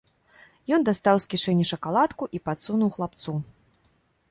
[0.77, 3.39] Ён дастаў з кішэні шакаладку і падсунуў хлапцу.